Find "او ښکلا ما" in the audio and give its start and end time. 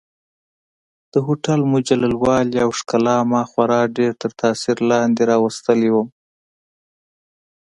2.65-3.41